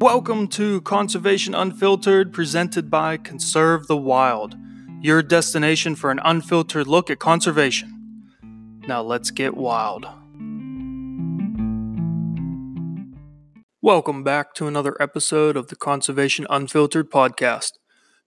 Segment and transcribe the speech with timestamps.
[0.00, 4.56] Welcome to Conservation Unfiltered, presented by Conserve the Wild,
[5.02, 8.24] your destination for an unfiltered look at conservation.
[8.88, 10.06] Now let's get wild.
[13.82, 17.72] Welcome back to another episode of the Conservation Unfiltered podcast.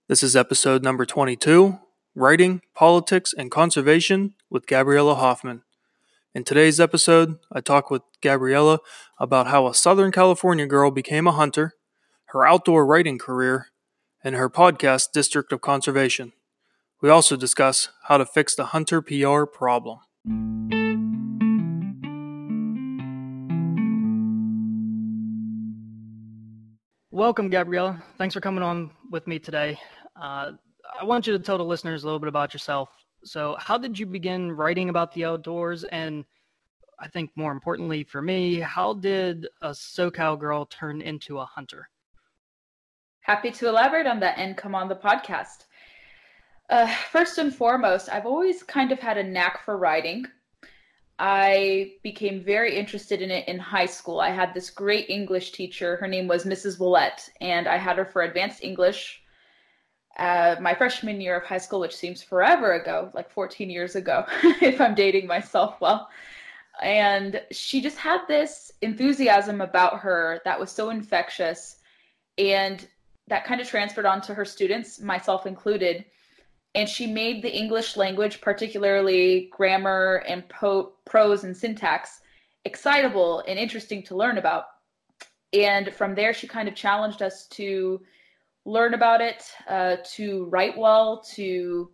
[0.06, 1.80] This is episode number 22
[2.14, 5.62] Writing, Politics, and Conservation with Gabriella Hoffman.
[6.36, 8.80] In today's episode, I talk with Gabriella
[9.20, 11.74] about how a Southern California girl became a hunter,
[12.30, 13.68] her outdoor writing career,
[14.24, 16.32] and her podcast, District of Conservation.
[17.00, 20.00] We also discuss how to fix the hunter PR problem.
[27.12, 28.02] Welcome, Gabriella.
[28.18, 29.78] Thanks for coming on with me today.
[30.20, 30.50] Uh,
[31.00, 32.88] I want you to tell the listeners a little bit about yourself
[33.24, 35.84] so, how did you begin writing about the outdoors?
[35.84, 36.24] And
[36.98, 41.88] I think more importantly for me, how did a SoCal girl turn into a hunter?
[43.20, 45.64] Happy to elaborate on that and come on the podcast.
[46.70, 50.26] Uh, first and foremost, I've always kind of had a knack for writing.
[51.18, 54.20] I became very interested in it in high school.
[54.20, 55.96] I had this great English teacher.
[55.96, 56.78] Her name was Mrs.
[56.78, 59.22] Willette, and I had her for advanced English
[60.18, 64.24] uh, my freshman year of high school, which seems forever ago, like 14 years ago,
[64.42, 66.08] if I'm dating myself well.
[66.82, 71.76] And she just had this enthusiasm about her that was so infectious.
[72.38, 72.86] And
[73.28, 76.04] that kind of transferred onto her students, myself included.
[76.74, 82.20] And she made the English language, particularly grammar and po- prose and syntax,
[82.64, 84.64] excitable and interesting to learn about.
[85.52, 88.00] And from there, she kind of challenged us to
[88.64, 91.90] learn about it, uh, to write well, to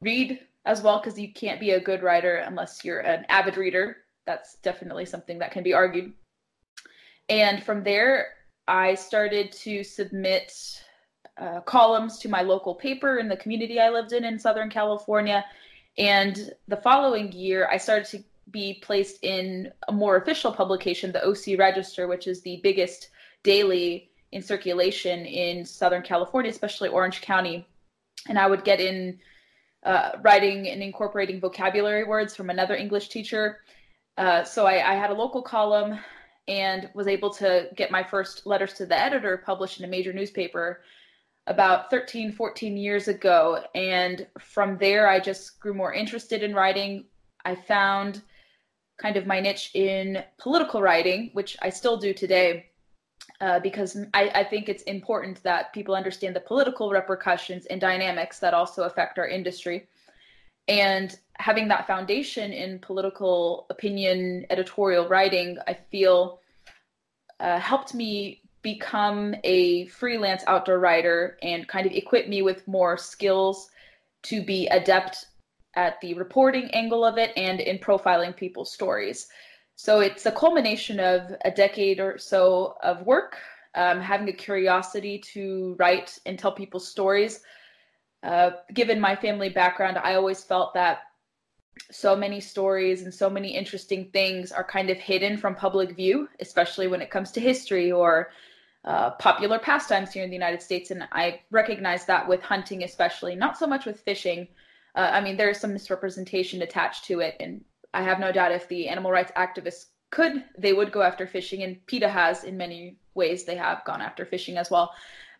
[0.00, 3.98] read as well, because you can't be a good writer unless you're an avid reader.
[4.26, 6.12] That's definitely something that can be argued.
[7.28, 8.28] And from there,
[8.68, 10.52] I started to submit
[11.38, 15.44] uh, columns to my local paper in the community I lived in in Southern California.
[15.98, 21.24] And the following year, I started to be placed in a more official publication, the
[21.24, 23.10] OC Register, which is the biggest
[23.42, 27.66] daily in circulation in Southern California, especially Orange County.
[28.28, 29.18] And I would get in
[29.84, 33.60] uh, writing and incorporating vocabulary words from another English teacher.
[34.18, 35.98] Uh, so I, I, had a local column
[36.48, 40.12] and was able to get my first letters to the editor published in a major
[40.12, 40.82] newspaper
[41.46, 43.62] about 13, 14 years ago.
[43.74, 47.04] And from there, I just grew more interested in writing.
[47.44, 48.22] I found
[48.98, 52.66] kind of my niche in political writing, which I still do today
[53.40, 58.38] uh, because I, I, think it's important that people understand the political repercussions and dynamics
[58.38, 59.88] that also affect our industry.
[60.68, 66.40] And having that foundation in political opinion editorial writing, I feel
[67.38, 72.96] uh, helped me become a freelance outdoor writer and kind of equip me with more
[72.96, 73.70] skills
[74.24, 75.26] to be adept
[75.76, 79.28] at the reporting angle of it and in profiling people's stories.
[79.76, 83.36] So it's a culmination of a decade or so of work,
[83.74, 87.42] um, having a curiosity to write and tell people's stories.
[88.22, 91.00] Uh, given my family background, I always felt that
[91.90, 96.26] so many stories and so many interesting things are kind of hidden from public view,
[96.40, 98.30] especially when it comes to history or
[98.86, 100.90] uh, popular pastimes here in the United States.
[100.90, 104.48] And I recognize that with hunting, especially, not so much with fishing.
[104.94, 107.62] Uh, I mean, there's some misrepresentation attached to it, and
[107.96, 111.62] I have no doubt if the animal rights activists could, they would go after fishing,
[111.62, 114.92] and PETA has in many ways they have gone after fishing as well.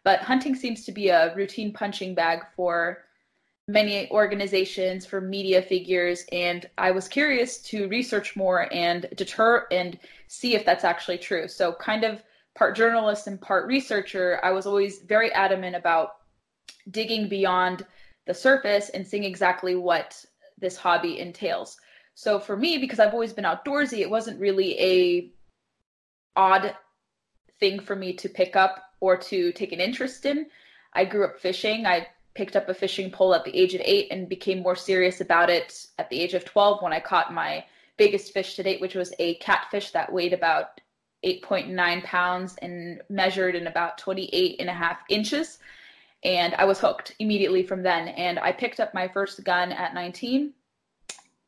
[0.05, 3.05] But hunting seems to be a routine punching bag for
[3.69, 9.99] many organizations, for media figures, and I was curious to research more and deter and
[10.27, 11.49] see if that's actually true.
[11.49, 12.23] So, kind of
[12.55, 16.17] part journalist and part researcher, I was always very adamant about
[16.91, 17.85] digging beyond
[18.27, 20.25] the surface and seeing exactly what
[20.59, 21.77] this hobby entails.
[22.17, 25.31] So for me, because I've always been outdoorsy, it wasn't really a
[26.35, 26.75] odd
[27.61, 30.47] thing for me to pick up or to take an interest in.
[30.95, 31.85] I grew up fishing.
[31.85, 35.21] I picked up a fishing pole at the age of eight and became more serious
[35.21, 37.67] about it at the age of 12 when I caught my
[37.99, 40.81] biggest fish to date, which was a catfish that weighed about
[41.23, 45.59] 8.9 pounds and measured in about 28 and a half inches.
[46.25, 48.09] And I was hooked immediately from then.
[48.09, 50.55] And I picked up my first gun at 19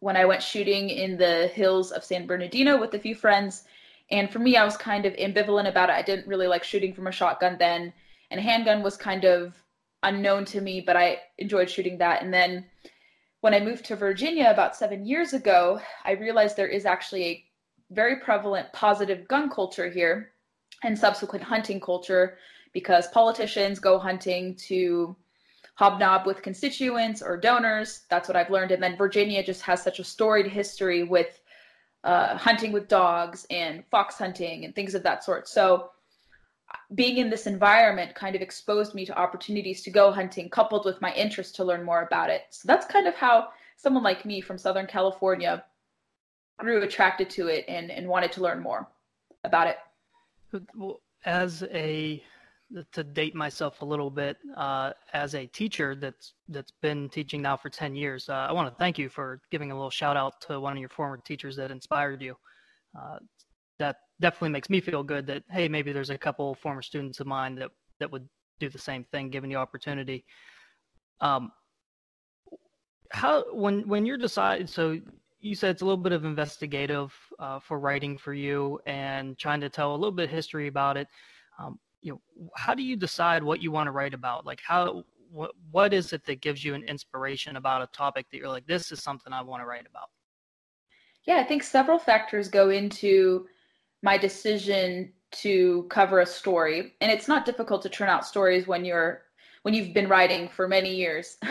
[0.01, 3.65] when I went shooting in the hills of San Bernardino with a few friends.
[4.11, 5.97] And for me, I was kind of ambivalent about it.
[5.97, 7.93] I didn't really like shooting from a shotgun then,
[8.31, 9.55] and a handgun was kind of
[10.03, 12.23] unknown to me, but I enjoyed shooting that.
[12.23, 12.67] And then
[13.41, 17.45] when I moved to Virginia about seven years ago, I realized there is actually a
[17.91, 20.33] very prevalent positive gun culture here.
[20.85, 22.39] and subsequent hunting culture
[22.73, 25.17] because politicians go hunting to
[25.79, 28.03] hobnob with constituents or donors.
[28.11, 28.73] That's what I've learned.
[28.73, 31.41] And then Virginia just has such a storied history with
[32.03, 35.47] uh, hunting with dogs and fox hunting and things of that sort.
[35.47, 35.91] So
[36.97, 41.01] being in this environment kind of exposed me to opportunities to go hunting coupled with
[41.01, 42.43] my interest to learn more about it.
[42.51, 45.65] So that's kind of how someone like me from Southern California
[46.59, 48.89] grew attracted to it and, and wanted to learn more
[49.45, 49.79] about it.
[51.25, 52.21] As a
[52.93, 57.57] to date myself a little bit uh, as a teacher that's that's been teaching now
[57.57, 60.41] for 10 years uh, i want to thank you for giving a little shout out
[60.41, 62.37] to one of your former teachers that inspired you.
[62.99, 63.19] Uh,
[63.79, 67.27] that definitely makes me feel good that hey maybe there's a couple former students of
[67.27, 67.71] mine that
[68.01, 68.29] that would
[68.59, 70.25] do the same thing given the opportunity.
[71.21, 71.53] Um
[73.11, 74.99] how when when you're deciding so
[75.41, 79.61] you said it's a little bit of investigative uh, for writing for you and trying
[79.61, 81.07] to tell a little bit history about it.
[81.61, 84.47] Um, you know how do you decide what you want to write about?
[84.47, 88.39] Like how what what is it that gives you an inspiration about a topic that
[88.39, 90.09] you're like this is something i want to write about
[91.25, 93.47] yeah i think several factors go into
[94.03, 98.85] my decision to cover a story and it's not difficult to turn out stories when
[98.85, 99.23] you're
[99.63, 101.37] when you've been writing for many years.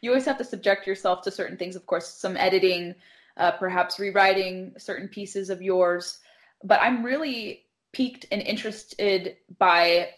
[0.00, 2.94] You always have to subject yourself to certain things of course some editing
[3.36, 6.20] uh, perhaps rewriting certain pieces of yours
[6.62, 10.08] but i'm really piqued and interested by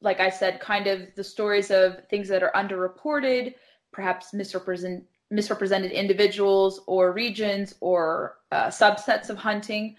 [0.00, 3.54] like i said kind of the stories of things that are underreported
[3.92, 9.96] perhaps misrepresent misrepresented individuals or regions or uh, subsets of hunting.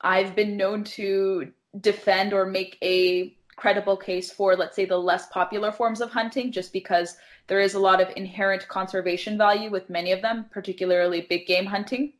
[0.00, 5.26] I've been known to defend or make a credible case for let's say the less
[5.28, 7.16] popular forms of hunting just because
[7.46, 11.64] there is a lot of inherent conservation value with many of them particularly big game
[11.64, 12.12] hunting.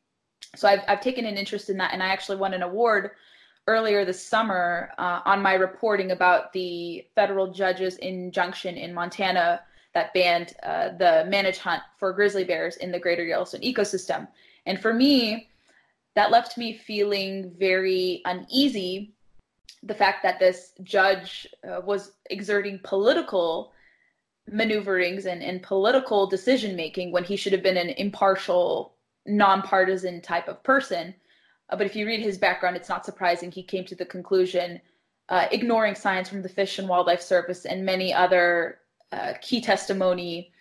[0.57, 3.11] So i've, I've taken an interest in that and i actually won an award
[3.67, 9.61] earlier this summer uh, on my reporting about the federal judge's injunction in Montana
[9.95, 14.29] that banned uh, the managed hunt for grizzly bears in the greater Yellowstone ecosystem.
[14.67, 15.49] And for me,
[16.15, 19.15] that left me feeling very uneasy.
[19.83, 23.73] The fact that this judge uh, was exerting political
[24.49, 28.95] maneuverings and, and political decision making when he should have been an impartial,
[29.27, 31.15] nonpartisan type of person
[31.71, 34.81] uh, but if you read his background, it's not surprising he came to the conclusion,
[35.29, 38.79] uh, ignoring science from the Fish and Wildlife Service and many other
[39.13, 40.53] uh, key testimony,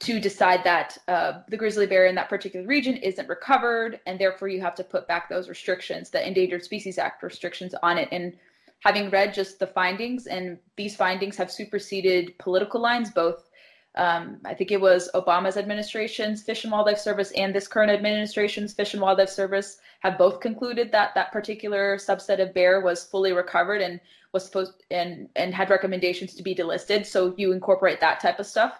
[0.00, 4.48] to decide that uh, the grizzly bear in that particular region isn't recovered, and therefore
[4.48, 8.08] you have to put back those restrictions, the Endangered Species Act restrictions on it.
[8.10, 8.36] And
[8.80, 13.48] having read just the findings, and these findings have superseded political lines, both
[13.96, 18.74] um, I think it was Obama's administration's Fish and Wildlife Service and this current administration's
[18.74, 23.32] Fish and Wildlife Service have both concluded that that particular subset of bear was fully
[23.32, 23.98] recovered and
[24.32, 27.06] was supposed and and had recommendations to be delisted.
[27.06, 28.78] So you incorporate that type of stuff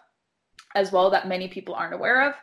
[0.75, 2.35] as well that many people aren't aware of,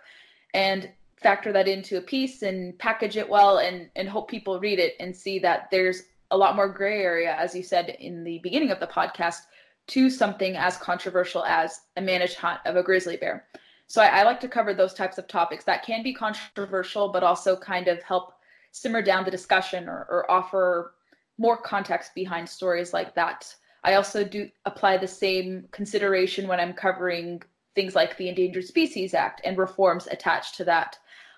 [0.56, 4.80] and factor that into a piece and package it well and and hope people read
[4.80, 8.39] it and see that there's a lot more gray area, as you said in the
[8.42, 9.42] beginning of the podcast,
[9.88, 13.45] to something as controversial as a managed hunt of a grizzly bear.
[13.86, 17.24] So I, I, like to cover those types of topics that can be controversial, but
[17.24, 18.36] also kind of help
[18.71, 20.94] simmer down the discussion or, or offer
[21.38, 23.54] more context behind stories like that.
[23.83, 27.42] I also do apply the same consideration when I'm covering
[27.73, 30.97] things like the Endangered Species Act and reforms attached to that.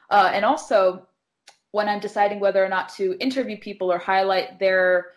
[0.09, 1.07] Uh, and also,
[1.71, 5.11] when I'm deciding whether or not to interview people or highlight their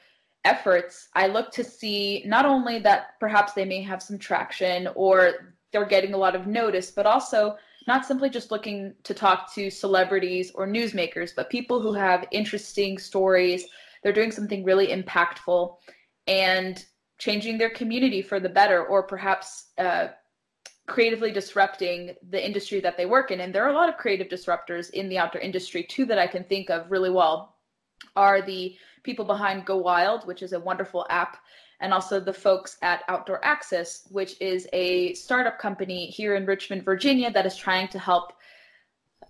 [0.44, 5.54] efforts, I look to see not only that perhaps they may have some traction or
[5.72, 7.56] they're getting a lot of notice, but also
[7.86, 12.98] not simply just looking to talk to celebrities or newsmakers, but people who have interesting
[12.98, 13.66] stories.
[14.02, 15.76] They're doing something really impactful
[16.26, 16.84] and
[17.18, 20.08] changing their community for the better, or perhaps uh,
[20.86, 23.40] creatively disrupting the industry that they work in.
[23.40, 26.26] And there are a lot of creative disruptors in the outdoor industry, too, that I
[26.26, 27.56] can think of really well.
[28.14, 31.38] Are the people behind Go Wild, which is a wonderful app,
[31.80, 36.84] and also the folks at Outdoor Access, which is a startup company here in Richmond,
[36.84, 38.32] Virginia, that is trying to help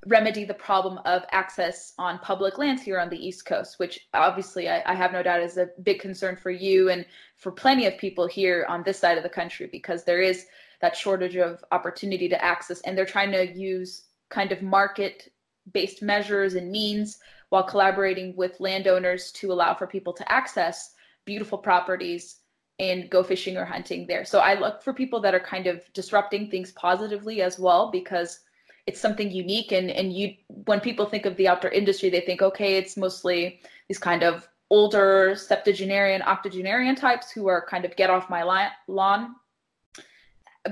[0.06, 4.68] remedy the problem of access on public lands here on the East Coast, which obviously
[4.68, 7.04] I, I, have no doubt is a big concern for you and
[7.36, 10.46] for plenty of people here on this side of the country because there is
[10.80, 12.80] that shortage of opportunity to access.
[12.82, 15.32] And they're trying to use kind of market
[15.72, 20.94] based measures and means while collaborating with landowners to allow for people to access
[21.26, 22.38] beautiful properties
[22.78, 24.24] and go fishing or hunting there.
[24.24, 28.40] So I look for people that are kind of disrupting things positively as well because
[28.86, 32.40] it's something unique and and you when people think of the outdoor industry they think
[32.40, 38.10] okay it's mostly these kind of older septuagenarian, octogenarian types who are kind of get
[38.10, 38.42] off my
[38.88, 39.36] lawn,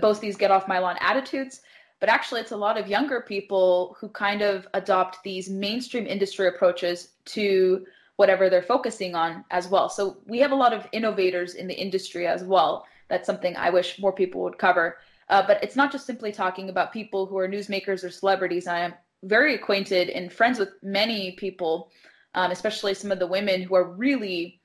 [0.01, 1.61] both these get off my lawn attitudes.
[2.01, 6.49] But actually, it's a lot of younger people who kind of adopt these mainstream industry
[6.49, 9.89] approaches to whatever they're focusing on as well.
[9.89, 12.87] So we have a lot of innovators in the industry as well.
[13.09, 14.99] That's something I wish more people would cover.
[15.29, 18.67] Uh, but it's not just simply talking about people who are newsmakers or celebrities.
[18.67, 18.95] I am
[19.25, 21.91] very acquainted and friends with many people,
[22.35, 24.61] um, especially some of the women who are really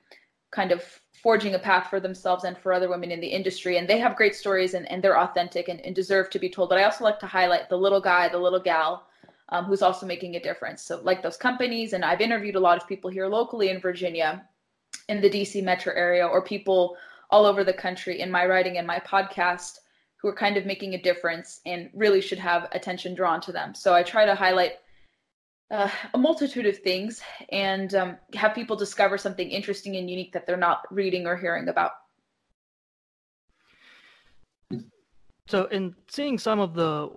[0.50, 0.82] kind of
[1.22, 3.78] forging a path for themselves and for other women in the industry.
[3.78, 6.68] And they have great stories and, and they're authentic and, and deserve to be told.
[6.68, 9.06] But I also like to highlight the little guy, the little gal
[9.50, 10.82] um, who's also making a difference.
[10.82, 14.44] So, like those companies, and I've interviewed a lot of people here locally in Virginia,
[15.08, 16.96] in the DC metro area, or people
[17.30, 19.78] all over the country in my writing and my podcast
[20.16, 23.74] who are kind of making a difference and really should have attention drawn to them.
[23.74, 24.74] So, I try to highlight
[25.70, 30.46] uh, a multitude of things and um, have people discover something interesting and unique that
[30.46, 31.92] they're not reading or hearing about.
[35.48, 37.10] So, in seeing some of the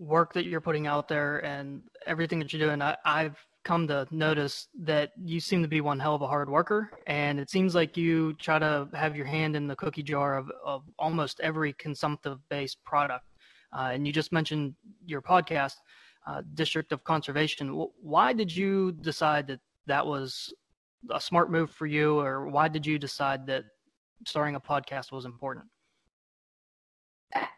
[0.00, 4.08] work that you're putting out there and everything that you're doing, I, I've come to
[4.10, 6.90] notice that you seem to be one hell of a hard worker.
[7.06, 10.50] And it seems like you try to have your hand in the cookie jar of,
[10.64, 13.26] of almost every consumptive based product.
[13.76, 15.74] Uh, and you just mentioned your podcast,
[16.26, 17.68] uh, District of Conservation.
[18.00, 20.52] Why did you decide that that was
[21.10, 23.64] a smart move for you, or why did you decide that
[24.26, 25.66] starting a podcast was important?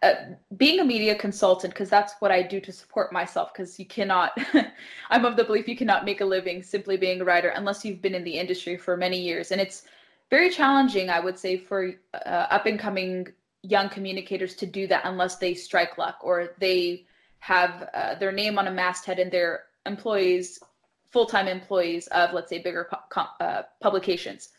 [0.02, 0.14] Uh,
[0.56, 4.36] being a media consultant because that's what i do to support myself because you cannot
[5.10, 8.02] i'm of the belief you cannot make a living simply being a writer unless you've
[8.02, 9.50] been in the industry for many years.
[9.50, 9.84] And it's
[10.30, 13.28] very challenging i would say for uh, up and coming
[13.62, 17.06] young communicators to do that unless they strike luck or they
[17.38, 20.60] have uh, their name on a masthead and they're employees
[21.06, 24.50] full-time employees of let's say bigger pu- uh, publications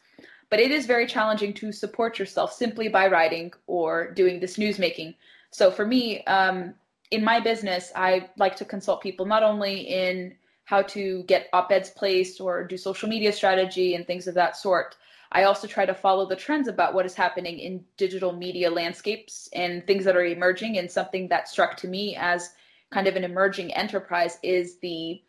[0.54, 4.78] but it is very challenging to support yourself simply by writing or doing this news
[4.78, 5.16] making.
[5.50, 6.76] So for me, um,
[7.10, 11.90] in my business, I like to consult people not only in how to get op-eds
[11.90, 14.96] placed or do social media strategy and things of that sort.
[15.32, 19.50] I also try to follow the trends about what is happening in digital media landscapes
[19.54, 20.78] and things that are emerging.
[20.78, 22.52] And something that struck to me as
[22.92, 25.20] kind of an emerging enterprise is the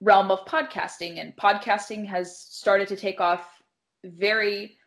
[0.00, 1.20] realm of podcasting.
[1.20, 3.59] And podcasting has started to take off
[4.04, 4.78] very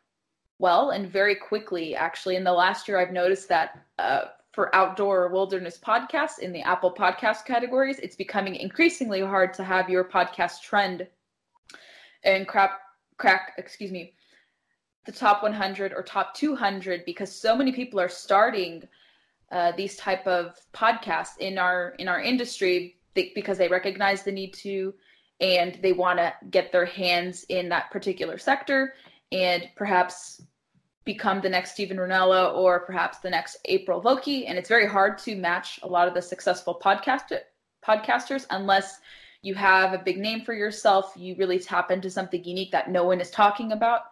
[0.60, 1.96] well and very quickly.
[1.96, 6.62] Actually, in the last year, I've noticed that uh, for outdoor wilderness podcasts in the
[6.62, 11.08] Apple Podcast categories, it's becoming increasingly hard to have your podcast trend
[12.24, 12.80] and crap
[13.18, 13.54] crack.
[13.58, 14.14] Excuse me
[15.06, 18.84] the top 100 or top 200 because so many people are starting
[19.52, 24.54] uh, these type of podcasts in our in our industry because they recognize the need
[24.54, 24.94] to
[25.40, 28.94] and they want to get their hands in that particular sector
[29.34, 30.42] and perhaps
[31.04, 34.46] become the next Steven Rinella or perhaps the next April Vokey.
[34.48, 37.38] And it's very hard to match a lot of the successful podcast
[37.86, 39.00] podcasters unless
[39.42, 43.04] you have a big name for yourself, you really tap into something unique that no
[43.04, 44.04] one is talking about,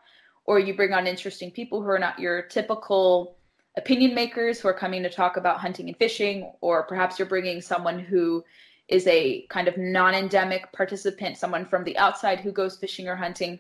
[0.43, 3.37] or you bring on interesting people who are not your typical
[3.77, 7.61] opinion makers who are coming to talk about hunting and fishing, or perhaps you're bringing
[7.61, 8.43] someone who
[8.89, 13.15] is a kind of non endemic participant, someone from the outside who goes fishing or
[13.15, 13.57] hunting.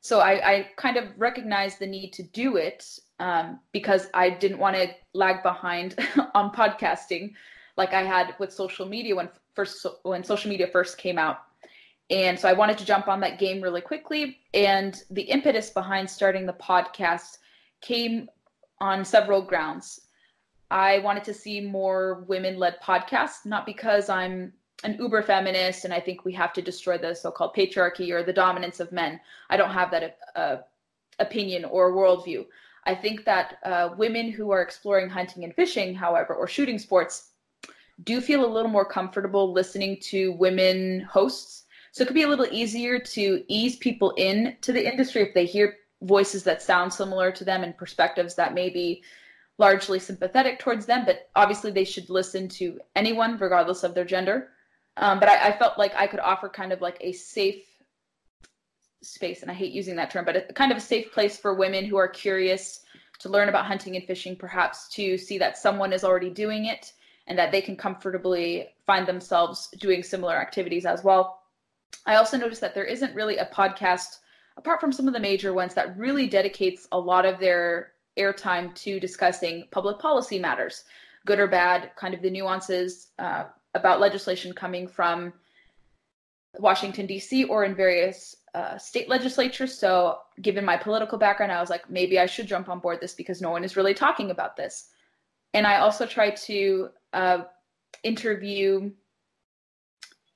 [0.00, 2.86] So I, I kind of recognized the need to do it
[3.18, 5.96] um, because I didn't want to lag behind
[6.34, 7.32] on podcasting
[7.76, 11.38] like I had with social media when first when social media first came out.
[12.08, 14.38] And so I wanted to jump on that game really quickly.
[14.54, 17.38] And the impetus behind starting the podcast
[17.80, 18.28] came
[18.80, 20.02] on several grounds.
[20.70, 24.52] I wanted to see more women led podcasts, not because I'm
[24.84, 28.22] an uber feminist and I think we have to destroy the so called patriarchy or
[28.22, 29.20] the dominance of men.
[29.48, 30.56] I don't have that uh,
[31.18, 32.46] opinion or worldview.
[32.84, 37.30] I think that uh, women who are exploring hunting and fishing, however, or shooting sports,
[38.04, 41.64] do feel a little more comfortable listening to women hosts.
[41.90, 45.34] So it could be a little easier to ease people in to the industry if
[45.34, 49.02] they hear voices that sound similar to them and perspectives that may be
[49.58, 54.50] largely sympathetic towards them, but obviously they should listen to anyone, regardless of their gender.
[54.96, 57.64] Um, but I, I, felt like I could offer kind of like a safe
[59.02, 61.54] space, and I hate using that term, but a, kind of a safe place for
[61.54, 62.80] women who are curious
[63.18, 66.92] to learn about hunting and fishing, perhaps to see that someone is already doing it
[67.26, 71.40] and that they can comfortably find themselves doing similar activities as well.
[72.06, 74.18] I also noticed that there isn't really a podcast,
[74.56, 78.74] apart from some of the major ones, that really dedicates a lot of their airtime
[78.76, 80.84] to discussing public policy matters,
[81.26, 83.44] good or bad, kind of the nuances uh,
[83.76, 85.32] about legislation coming from
[86.58, 89.78] Washington, D.C., or in various uh, state legislatures.
[89.78, 93.14] So, given my political background, I was like, maybe I should jump on board this
[93.14, 94.88] because no one is really talking about this.
[95.54, 97.38] And I also try to uh,
[98.02, 98.90] interview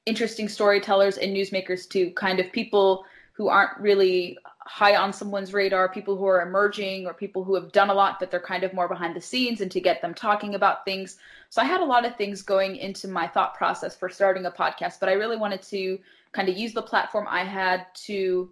[0.07, 4.37] interesting storytellers and newsmakers to kind of people who aren't really
[4.71, 8.21] high on someone's radar, people who are emerging or people who have done a lot,
[8.21, 11.17] but they're kind of more behind the scenes and to get them talking about things.
[11.49, 14.51] So I had a lot of things going into my thought process for starting a
[14.51, 15.99] podcast, but I really wanted to
[16.31, 18.49] kind of use the platform I had to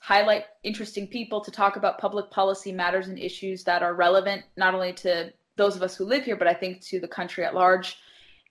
[0.00, 4.74] highlight interesting people to talk about public policy matters and issues that are relevant not
[4.74, 7.54] only to those of us who live here, but I think to the country at
[7.54, 7.98] large.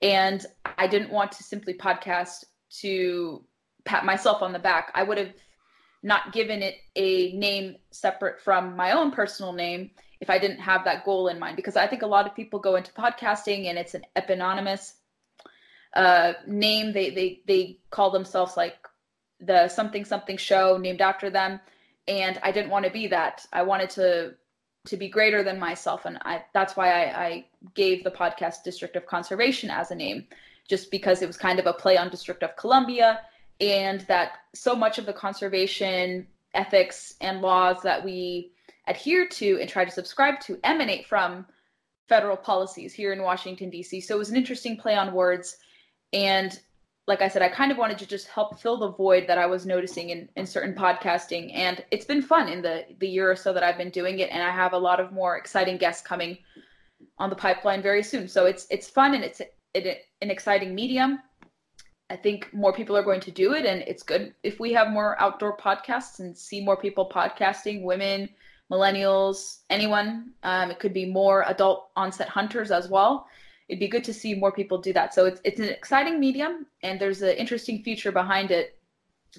[0.02, 0.46] And
[0.78, 2.46] I didn't want to simply podcast
[2.80, 3.44] to
[3.84, 4.94] pat myself on the back.
[4.96, 5.34] I would have
[6.06, 9.90] not given it a name separate from my own personal name
[10.22, 11.56] if I didn't have that goal in mind.
[11.56, 14.94] Because I think a lot of people go into podcasting and it's an eponymous
[15.96, 16.94] uh, name.
[16.94, 18.76] They they they call themselves like
[19.40, 21.60] the something something show named after them,
[22.08, 23.44] and I didn't want to be that.
[23.52, 24.36] I wanted to
[24.86, 28.96] to be greater than myself, and I that's why I, I gave the podcast District
[28.96, 30.28] of Conservation as a name,
[30.70, 33.22] just because it was kind of a play on District of Columbia
[33.60, 38.52] and that so much of the conservation ethics and laws that we
[38.88, 41.46] adhere to and try to subscribe to emanate from
[42.08, 44.02] federal policies here in Washington, D.C.
[44.02, 45.58] So it was an interesting play on words.
[46.14, 46.58] And
[47.08, 49.46] like I said, I kind of wanted to just help fill the void that I
[49.46, 51.52] was noticing in, in certain podcasting.
[51.54, 54.30] And it's been fun in the, the year or so that I've been doing it.
[54.32, 56.38] And I have a lot of more exciting guests coming
[57.18, 58.28] on the pipeline very soon.
[58.28, 59.42] So it's it's fun and it's
[59.74, 61.20] it, an exciting medium.
[62.10, 64.90] I think more people are going to do it, and it's good if we have
[64.90, 68.30] more outdoor podcasts and see more people podcasting, women,
[68.72, 70.32] millennials, anyone.
[70.44, 73.28] Um, it could be more adult onset hunters as well.
[73.68, 75.16] It'd be good to see more people do that.
[75.16, 78.78] So it's it's an exciting medium, and there's an interesting future behind it,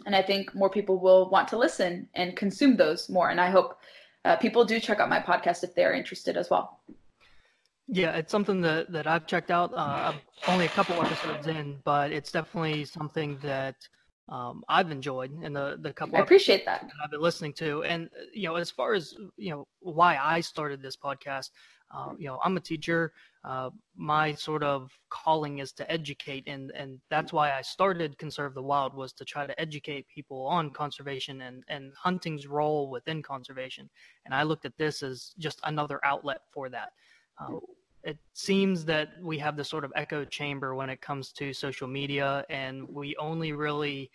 [0.05, 3.31] and I think more people will want to listen and consume those more.
[3.31, 3.79] And I hope
[4.25, 6.81] uh, people do check out my podcast if they're interested as well.
[7.89, 9.73] Yeah, it's something that, that I've checked out.
[9.75, 10.13] Uh,
[10.49, 13.77] only a couple episodes in, but it's definitely something that
[14.29, 16.17] um, I've enjoyed in the the couple.
[16.17, 16.83] I appreciate that.
[16.83, 16.93] that.
[17.03, 20.83] I've been listening to, and you know, as far as you know, why I started
[20.83, 21.51] this podcast,
[21.95, 23.13] uh, you know, I'm a teacher.
[23.45, 28.55] Uh, my sort of calling is to educate, and and that's why I started Conserve
[28.55, 33.23] the Wild was to try to educate people on conservation and and hunting's role within
[33.23, 33.89] conservation.
[34.25, 36.93] And I looked at this as just another outlet for that.
[37.39, 37.59] Uh,
[38.03, 41.89] it seems that we have this sort of echo chamber when it comes to social
[41.89, 44.11] media, and we only really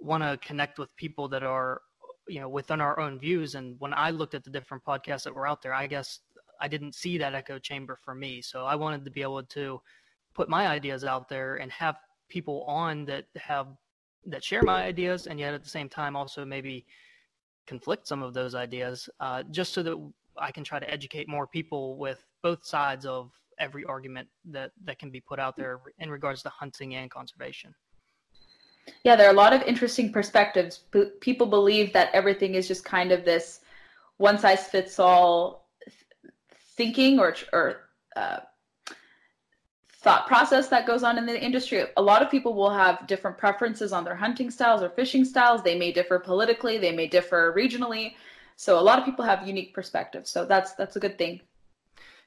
[0.00, 1.82] want to connect with people that are,
[2.28, 3.54] you know, within our own views.
[3.54, 6.20] And when I looked at the different podcasts that were out there, I guess
[6.60, 8.42] I didn't see that echo chamber for me.
[8.42, 9.80] So I wanted to be able to
[10.34, 11.96] put my ideas out there and have
[12.28, 13.68] people on that have
[14.26, 16.84] that share my ideas, and yet at the same time also maybe
[17.66, 19.96] conflict some of those ideas, uh, just so that
[20.38, 24.98] I can try to educate more people with both sides of every argument that that
[24.98, 27.74] can be put out there in regards to hunting and conservation.
[29.04, 30.84] Yeah, there are a lot of interesting perspectives.
[31.20, 33.60] people believe that everything is just kind of this
[34.18, 35.68] one size fits all
[36.76, 38.38] thinking or or uh,
[40.06, 41.84] thought process that goes on in the industry.
[41.96, 45.62] A lot of people will have different preferences on their hunting styles or fishing styles.
[45.62, 48.14] They may differ politically, they may differ regionally.
[48.56, 50.30] So a lot of people have unique perspectives.
[50.30, 51.40] So that's that's a good thing.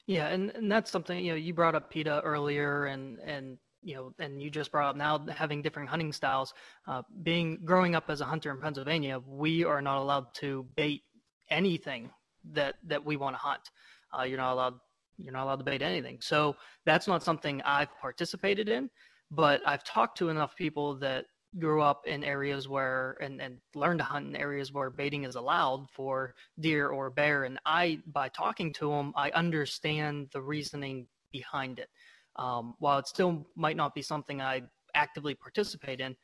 [0.06, 3.94] Yeah, and, and that's something you know you brought up PETA earlier, and and you
[3.94, 6.54] know, and you just brought up now having different hunting styles.
[6.86, 11.02] Uh, being growing up as a hunter in Pennsylvania, we are not allowed to bait
[11.50, 12.10] anything
[12.52, 13.70] that that we want to hunt.
[14.16, 14.74] Uh, you're not allowed
[15.18, 16.18] you're not allowed to bait anything.
[16.20, 18.88] So that's not something I've participated in,
[19.30, 21.26] but I've talked to enough people that
[21.58, 25.34] grew up in areas where and, and learned to hunt in areas where baiting is
[25.34, 31.06] allowed for deer or bear and i by talking to them i understand the reasoning
[31.32, 31.88] behind it.
[32.36, 34.62] Um, while it still might not be something i
[34.94, 36.14] actively participate in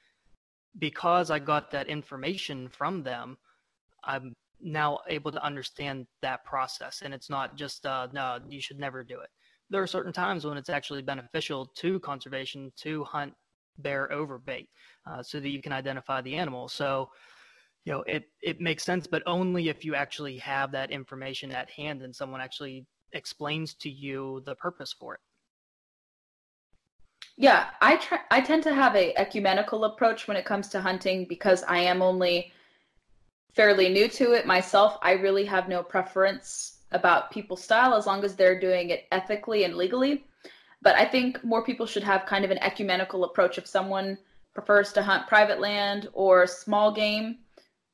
[0.79, 3.37] because i got that information from them
[4.05, 8.79] i'm now able to understand that process and it's not just uh, no you should
[8.79, 9.29] never do it.
[9.69, 13.35] There are certain times when it's actually beneficial to conservation to hunt
[13.79, 14.69] bear over bait
[15.07, 16.69] uh, so that you can identify the animal.
[16.69, 17.11] So,
[17.85, 21.71] you know, it, it makes sense, but only if you actually have that information at
[21.71, 25.21] hand and someone actually explains to you the purpose for it.
[27.37, 31.27] Yeah, I try, I tend to have a ecumenical approach when it comes to hunting
[31.29, 32.53] because I am only
[33.55, 34.99] fairly new to it myself.
[35.03, 39.65] I really have no preference about people's style as long as they're doing it ethically
[39.65, 40.27] and legally.
[40.87, 43.59] But I think more people should have kind of an ecumenical approach.
[43.59, 44.17] If someone
[44.55, 47.39] prefers to hunt private land or small game,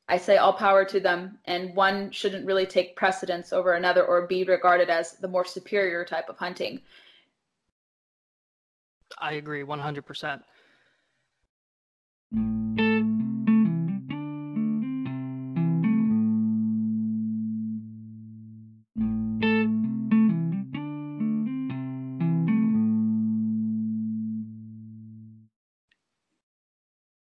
[0.09, 4.26] I say all power to them, and one shouldn't really take precedence over another or
[4.26, 6.83] be regarded as the more superior type of hunting.
[9.16, 10.42] I agree 100%.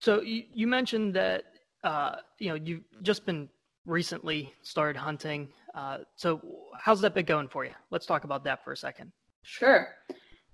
[0.01, 1.45] So you, you mentioned that
[1.85, 3.49] uh, you know you've just been
[3.87, 5.49] recently started hunting.
[5.75, 6.41] Uh, so
[6.79, 7.73] how's that been going for you?
[7.91, 9.13] Let's talk about that for a second.
[9.43, 9.89] Sure.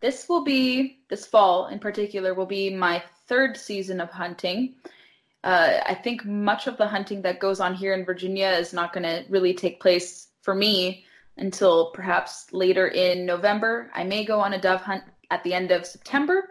[0.01, 4.75] This will be this fall in particular will be my third season of hunting.
[5.43, 8.93] Uh, I think much of the hunting that goes on here in Virginia is not
[8.93, 11.05] going to really take place for me
[11.37, 13.91] until perhaps later in November.
[13.95, 16.51] I may go on a dove hunt at the end of September.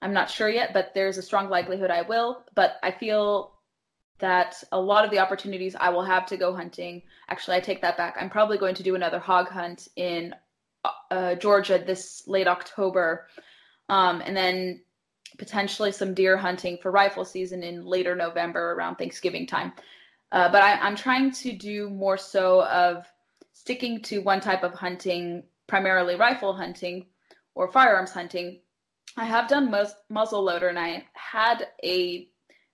[0.00, 2.44] I'm not sure yet, but there's a strong likelihood I will.
[2.54, 3.52] But I feel
[4.18, 7.82] that a lot of the opportunities I will have to go hunting, actually, I take
[7.82, 8.16] that back.
[8.20, 10.34] I'm probably going to do another hog hunt in
[11.10, 13.28] uh, Georgia this late October,
[13.88, 14.80] um, and then
[15.38, 19.72] potentially some deer hunting for rifle season in later November around Thanksgiving time.
[20.32, 23.06] Uh, but I, I'm trying to do more so of
[23.52, 27.06] sticking to one type of hunting, primarily rifle hunting
[27.54, 28.60] or firearms hunting.
[29.18, 32.28] I have done most muzzle loader, and I had a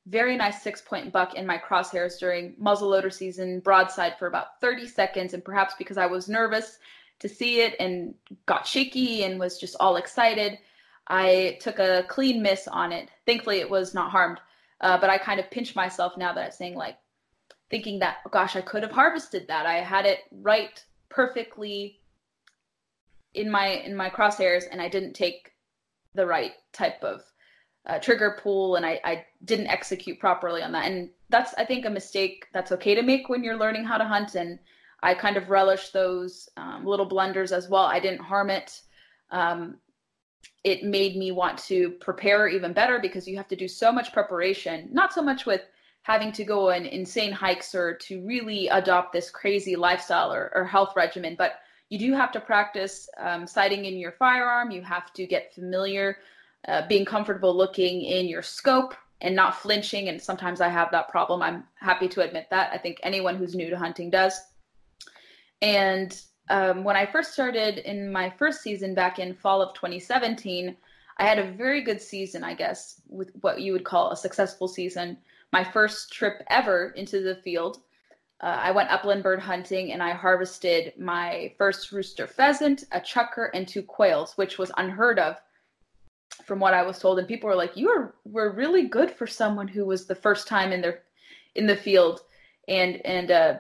[0.07, 4.87] very nice six point buck in my crosshairs during muzzleloader season broadside for about 30
[4.87, 6.79] seconds and perhaps because i was nervous
[7.21, 10.59] to see it and got shaky and was just all excited
[11.07, 13.09] i took a clean miss on it.
[13.25, 14.41] Thankfully it was not harmed
[14.83, 16.99] uh, but i kind of pinch myself now that i'm saying like
[17.71, 19.65] thinking that oh gosh i could have harvested that.
[19.65, 22.01] I had it right perfectly
[23.33, 25.54] in my in my crosshairs and i didn't take
[26.15, 27.23] the right type of
[27.87, 30.87] uh, trigger pull and I, I didn't execute properly on that.
[30.87, 34.05] And that's i think a mistake that's okay to make when you're learning how to
[34.05, 34.59] hunt and
[35.03, 37.85] i kind of relish those um, little blunders as well.
[37.85, 38.81] I didn't harm it.
[39.31, 39.79] Um,
[40.63, 44.13] it made me want to prepare even better because you have to do so much
[44.13, 45.63] preparation not so much with
[46.03, 50.65] having to go on insane hikes or to really adopt this crazy lifestyle or, or
[50.65, 51.61] health regimen but
[51.95, 56.19] you do have to practice um, sighting in your firearm you have to get familiar
[56.69, 60.09] uh, being comfortable looking in your scope and not flinching.
[60.09, 61.43] And sometimes I have that problem.
[61.43, 62.73] I'm happy to admit that.
[62.73, 64.39] I think anyone who's new to hunting does.
[65.63, 66.19] And
[66.51, 70.77] um, when I first started in my first season back in fall of 2017,
[71.17, 74.69] I had a very good season, I guess, with what you would call a successful
[74.69, 75.17] season.
[75.53, 77.79] My first trip ever into the field.
[78.41, 83.49] Uh, I went upland bird hunting and I harvested my first rooster pheasant, a chukar,
[83.55, 85.37] and two quails, which was unheard of
[86.45, 89.27] from what I was told, and people were like, "You were were really good for
[89.27, 91.03] someone who was the first time in their
[91.55, 92.21] in the field
[92.69, 93.59] and and uh,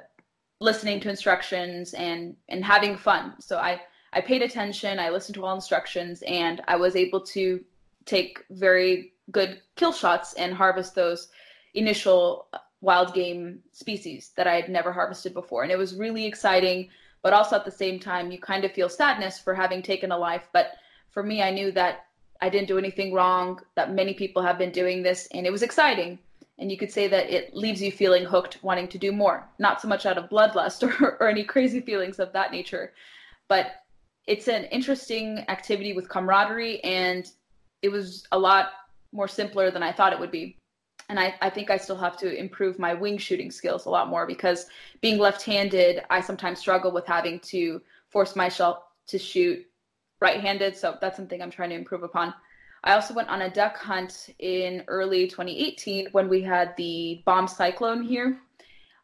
[0.60, 3.80] listening to instructions and and having fun." So I
[4.12, 7.64] I paid attention, I listened to all instructions, and I was able to
[8.06, 11.28] take very good kill shots and harvest those
[11.74, 12.48] initial
[12.84, 16.90] wild game species that I had never harvested before, and it was really exciting.
[17.22, 20.18] But also at the same time, you kind of feel sadness for having taken a
[20.18, 20.46] life.
[20.52, 20.72] But
[21.10, 22.06] for me, I knew that
[22.42, 25.62] I didn't do anything wrong, that many people have been doing this, and it was
[25.62, 26.18] exciting.
[26.58, 29.48] And you could say that it leaves you feeling hooked, wanting to do more.
[29.58, 32.92] Not so much out of bloodlust or, or any crazy feelings of that nature,
[33.48, 33.72] but
[34.26, 37.30] it's an interesting activity with camaraderie, and
[37.82, 38.70] it was a lot
[39.12, 40.58] more simpler than I thought it would be.
[41.08, 44.08] And I, I think I still have to improve my wing shooting skills a lot
[44.08, 44.66] more because
[45.00, 49.66] being left handed, I sometimes struggle with having to force myself to shoot
[50.20, 52.32] right-handed, so that's something I'm trying to improve upon.
[52.84, 57.48] I also went on a duck hunt in early 2018 when we had the bomb
[57.48, 58.38] cyclone here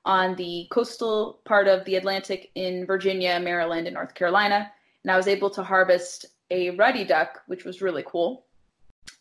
[0.04, 4.70] on the coastal part of the Atlantic in Virginia, Maryland, and North Carolina.
[5.02, 8.44] And I was able to harvest a ruddy duck, which was really cool.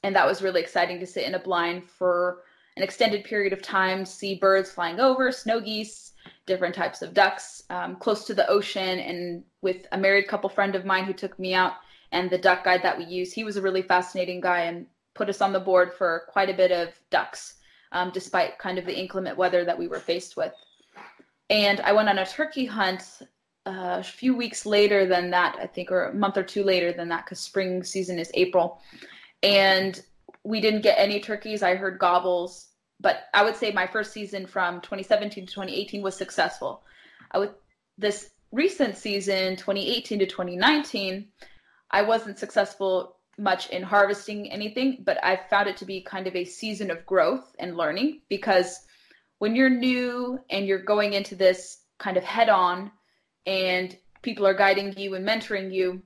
[0.04, 2.44] And that was really exciting to sit in a blind for
[2.80, 6.14] an extended period of time, see birds flying over, snow geese,
[6.46, 10.76] different types of ducks um, close to the ocean, and with a married couple friend
[10.76, 11.74] of mine who took me out
[12.14, 13.34] and the duck guide that we use.
[13.34, 16.54] He was a really fascinating guy and put us on the board for quite a
[16.54, 17.56] bit of ducks,
[17.92, 20.54] um, despite kind of the inclement weather that we were faced with.
[21.50, 23.24] And I went on a turkey hunt
[23.66, 26.94] uh, a few weeks later than that, I think, or a month or two later
[26.94, 28.82] than that, because spring season is April.
[29.44, 30.02] And
[30.44, 31.62] we didn't get any turkeys.
[31.62, 32.69] I heard gobbles,
[33.00, 36.84] but I would say my first season from 2017 to 2018 was successful.
[37.32, 37.54] I would
[37.98, 41.28] this recent season, 2018 to 2019,
[41.92, 46.36] I wasn't successful much in harvesting anything, but I've found it to be kind of
[46.36, 48.80] a season of growth and learning because
[49.40, 52.92] when you're new and you're going into this kind of head on
[53.46, 56.02] and people are guiding you and mentoring you,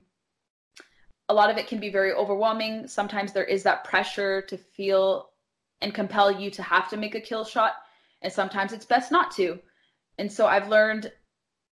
[1.28, 2.86] a lot of it can be very overwhelming.
[2.86, 5.30] Sometimes there is that pressure to feel
[5.84, 7.74] and compel you to have to make a kill shot,
[8.22, 9.58] and sometimes it's best not to.
[10.16, 11.12] And so I've learned,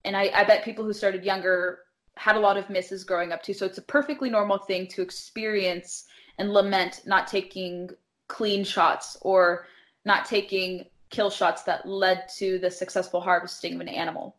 [0.03, 1.81] and I, I bet people who started younger
[2.17, 3.53] had a lot of misses growing up too.
[3.53, 6.05] So it's a perfectly normal thing to experience
[6.39, 7.91] and lament not taking
[8.27, 9.67] clean shots or
[10.05, 14.37] not taking kill shots that led to the successful harvesting of an animal.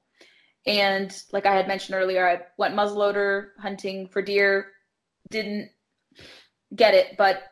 [0.67, 4.73] And like I had mentioned earlier, I went muzzleloader hunting for deer,
[5.31, 5.71] didn't
[6.75, 7.45] get it, but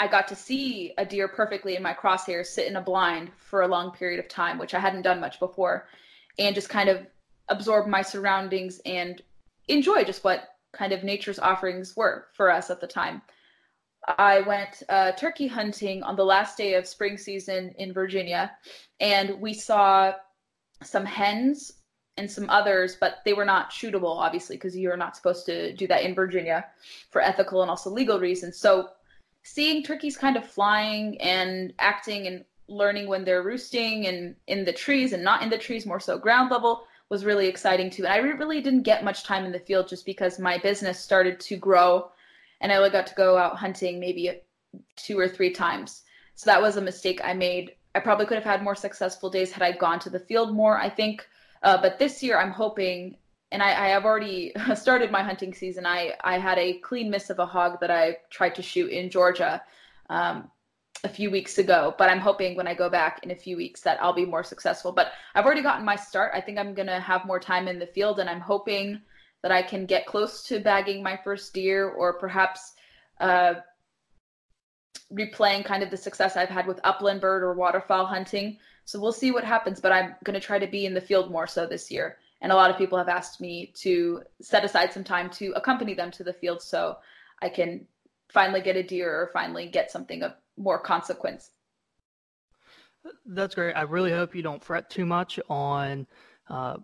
[0.00, 3.62] I got to see a deer perfectly in my crosshairs sit in a blind for
[3.62, 5.88] a long period of time, which I hadn't done much before,
[6.38, 7.06] and just kind of
[7.48, 9.22] absorb my surroundings and
[9.68, 13.22] enjoy just what kind of nature's offerings were for us at the time.
[14.18, 18.52] I went uh, turkey hunting on the last day of spring season in Virginia,
[19.00, 20.12] and we saw
[20.82, 21.72] some hens
[22.16, 25.86] and some others, but they were not shootable, obviously, because you're not supposed to do
[25.86, 26.66] that in Virginia
[27.10, 28.58] for ethical and also legal reasons.
[28.58, 28.90] So,
[29.44, 34.72] seeing turkeys kind of flying and acting and learning when they're roosting and in the
[34.72, 38.04] trees and not in the trees, more so ground level, was really exciting too.
[38.04, 41.38] And I really didn't get much time in the field just because my business started
[41.40, 42.10] to grow
[42.62, 44.40] and I only got to go out hunting maybe
[44.96, 46.02] two or three times.
[46.34, 47.72] So that was a mistake I made.
[47.94, 50.78] I probably could have had more successful days had I gone to the field more,
[50.78, 51.28] I think.
[51.62, 53.16] Uh, but this year I'm hoping,
[53.54, 55.86] and I, I, have already started my hunting season.
[55.86, 59.08] I, I had a clean miss of a hog that I tried to shoot in
[59.08, 59.62] Georgia.
[60.10, 60.50] Um,
[61.04, 63.82] a few weeks ago, but I'm hoping when I go back in a few weeks
[63.82, 64.90] that I'll be more successful.
[64.90, 66.32] But I've already gotten my start.
[66.34, 69.02] I think I'm going to have more time in the field, and I'm hoping
[69.42, 72.72] that I can get close to bagging my first deer or perhaps
[73.20, 73.54] uh,
[75.12, 78.56] replaying kind of the success I've had with upland bird or waterfowl hunting.
[78.86, 81.30] So we'll see what happens, but I'm going to try to be in the field
[81.30, 82.16] more so this year.
[82.44, 85.94] And a lot of people have asked me to set aside some time to accompany
[85.94, 86.98] them to the field so
[87.40, 87.86] I can
[88.28, 91.52] finally get a deer or finally get something of more consequence.
[93.24, 93.72] That's great.
[93.72, 96.06] I really hope you don't fret too much on
[96.50, 96.76] uh,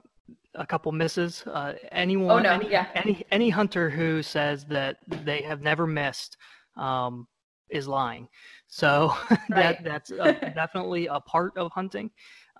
[0.54, 1.44] a couple misses.
[1.46, 2.52] Uh, anyone, oh, no.
[2.52, 2.86] any, yeah.
[2.94, 6.38] any any hunter who says that they have never missed
[6.78, 7.26] um,
[7.68, 8.28] is lying.
[8.68, 9.14] So
[9.50, 12.10] that that's a, definitely a part of hunting.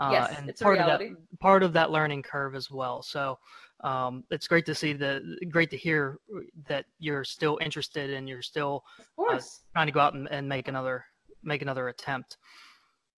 [0.00, 1.06] Uh, yes, and it's part a reality.
[1.08, 3.02] of that part of that learning curve as well.
[3.02, 3.38] So
[3.84, 6.18] um, it's great to see the great to hear
[6.66, 8.82] that you're still interested and you're still
[9.18, 9.38] uh,
[9.74, 11.04] trying to go out and, and, make another
[11.42, 12.38] make another attempt.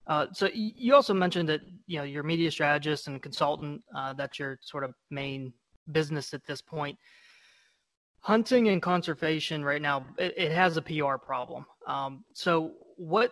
[0.07, 3.81] Uh, so you also mentioned that you know you're a media strategist and consultant.
[3.95, 5.53] Uh, that's your sort of main
[5.93, 6.97] business at this point.
[8.19, 11.65] Hunting and conservation right now it, it has a PR problem.
[11.87, 13.31] Um, so what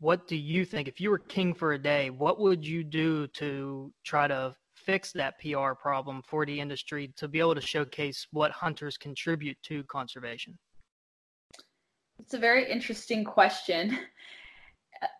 [0.00, 2.10] what do you think if you were king for a day?
[2.10, 7.28] What would you do to try to fix that PR problem for the industry to
[7.28, 10.56] be able to showcase what hunters contribute to conservation?
[12.20, 13.98] It's a very interesting question.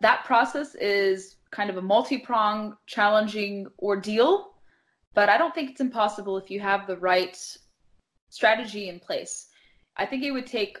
[0.01, 4.55] That process is kind of a multi pronged, challenging ordeal,
[5.13, 7.37] but I don't think it's impossible if you have the right
[8.29, 9.47] strategy in place.
[9.95, 10.77] I think it would take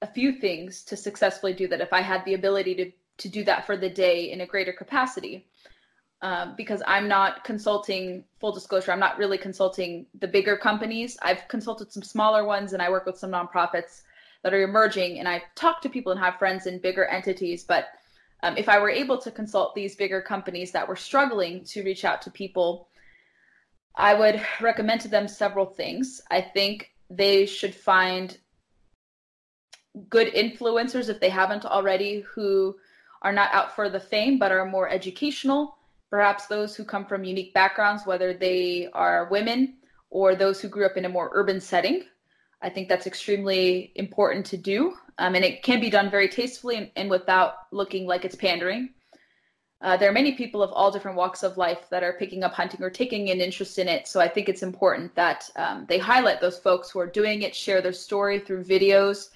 [0.00, 3.44] a few things to successfully do that if I had the ability to, to do
[3.44, 5.46] that for the day in a greater capacity
[6.22, 11.16] um, because I'm not consulting, full disclosure, I'm not really consulting the bigger companies.
[11.20, 14.02] I've consulted some smaller ones and I work with some nonprofits
[14.42, 15.18] that are emerging.
[15.18, 17.64] And I've talked to people and have friends in bigger entities.
[17.64, 17.88] But
[18.42, 22.04] um, if I were able to consult these bigger companies that were struggling to reach
[22.04, 22.88] out to people,
[23.94, 26.20] I would recommend to them several things.
[26.30, 28.36] I think they should find
[30.08, 32.76] good influencers if they haven't already who
[33.26, 35.76] are not out for the fame but are more educational
[36.10, 39.74] perhaps those who come from unique backgrounds, whether they are women
[40.10, 42.04] or those who grew up in a more urban setting.
[42.62, 44.94] I think that's extremely important to do.
[45.18, 48.90] Um, and it can be done very tastefully and, and without looking like it's pandering.
[49.82, 52.54] Uh, there are many people of all different walks of life that are picking up
[52.54, 54.08] hunting or taking an interest in it.
[54.08, 57.54] So I think it's important that um, they highlight those folks who are doing it,
[57.54, 59.28] share their story through videos,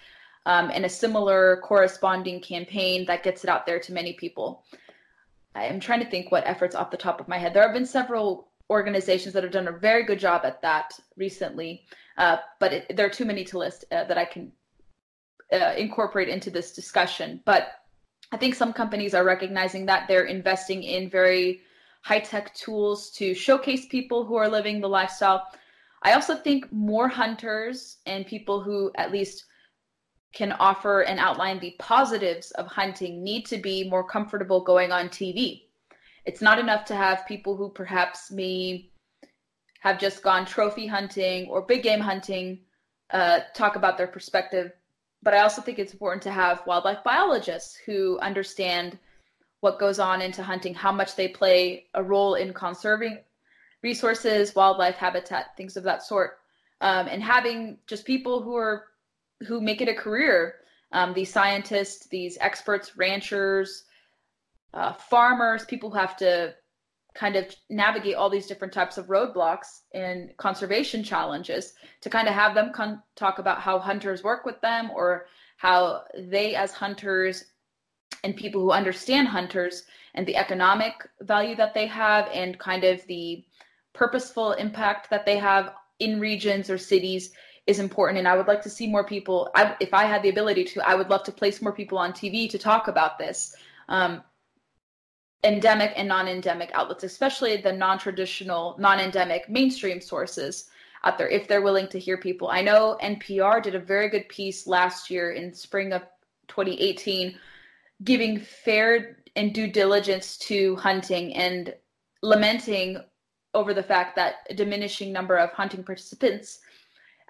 [0.46, 4.64] um, and a similar corresponding campaign that gets it out there to many people.
[5.54, 7.52] I'm trying to think what efforts off the top of my head.
[7.52, 11.84] There have been several organizations that have done a very good job at that recently,
[12.16, 14.52] uh, but it, there are too many to list uh, that I can
[15.52, 17.40] uh, incorporate into this discussion.
[17.44, 17.72] But
[18.32, 21.62] I think some companies are recognizing that they're investing in very
[22.02, 25.46] high tech tools to showcase people who are living the lifestyle.
[26.02, 29.46] I also think more hunters and people who at least
[30.32, 35.08] can offer and outline the positives of hunting need to be more comfortable going on
[35.08, 35.62] TV.
[36.24, 38.90] It's not enough to have people who perhaps may
[39.80, 42.60] have just gone trophy hunting or big game hunting
[43.10, 44.72] uh, talk about their perspective.
[45.22, 48.98] But I also think it's important to have wildlife biologists who understand
[49.60, 53.18] what goes on into hunting, how much they play a role in conserving
[53.82, 56.38] resources, wildlife habitat, things of that sort.
[56.80, 58.84] Um, and having just people who are
[59.46, 60.56] who make it a career,
[60.92, 63.84] um, these scientists, these experts, ranchers,
[64.74, 66.54] uh, farmers, people who have to
[67.14, 72.34] kind of navigate all these different types of roadblocks and conservation challenges to kind of
[72.34, 75.26] have them con- talk about how hunters work with them or
[75.56, 77.44] how they as hunters
[78.22, 83.04] and people who understand hunters and the economic value that they have and kind of
[83.06, 83.44] the
[83.92, 87.32] purposeful impact that they have in regions or cities
[87.66, 90.28] is important and i would like to see more people I, if i had the
[90.28, 93.54] ability to i would love to place more people on tv to talk about this
[93.88, 94.22] um,
[95.44, 100.70] endemic and non-endemic outlets especially the non-traditional non-endemic mainstream sources
[101.04, 102.48] out there if they're willing to hear people.
[102.48, 106.02] I know npr did a very good piece last year in spring of
[106.48, 107.38] 2018
[108.04, 111.74] giving fair and due diligence to hunting and
[112.22, 112.98] lamenting
[113.54, 116.60] over the fact that a diminishing number of hunting participants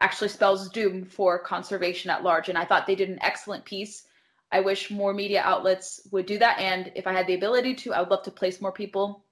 [0.01, 2.49] actually spells doom for conservation at large.
[2.49, 4.05] And I thought they did an excellent piece.
[4.53, 6.59] I wish more media outlets would do that.
[6.59, 9.25] And if I had the ability to, I would love to place more people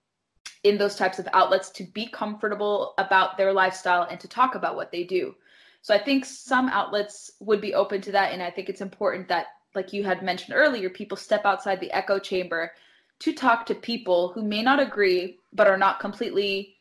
[0.64, 4.76] in those types of outlets to be comfortable about their lifestyle and to talk about
[4.76, 5.34] what they do.
[5.82, 8.32] So I think some outlets would be open to that.
[8.32, 11.92] And I think it's important that, like you had mentioned earlier, people step outside the
[11.92, 12.72] echo chamber
[13.20, 16.76] to talk to people who may not agree, but are not completely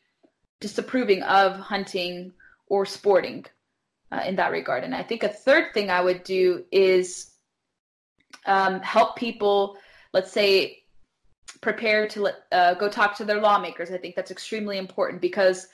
[0.60, 2.32] disapproving of hunting
[2.66, 3.46] or sporting
[4.12, 4.84] uh, in that regard.
[4.84, 7.32] And I think a third thing I would do is
[8.46, 9.76] um, help people,
[10.12, 10.82] let's say,
[11.60, 13.90] prepare to uh, go talk to their lawmakers.
[13.90, 15.68] I think that's extremely important because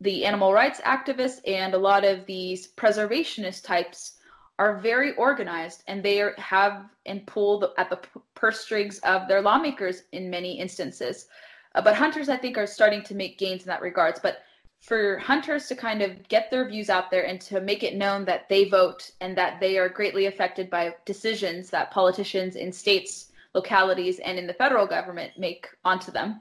[0.00, 4.14] the animal rights activists and a lot of these preservationist types
[4.58, 7.98] are very organized and they are, have and pull the, at the
[8.34, 11.26] purse strings of their lawmakers in many instances.
[11.74, 14.18] Uh, but hunters, I think, are starting to make gains in that regards.
[14.18, 14.38] But
[14.86, 18.24] for hunters to kind of get their views out there and to make it known
[18.24, 23.32] that they vote and that they are greatly affected by decisions that politicians in states,
[23.52, 26.40] localities, and in the federal government make onto them.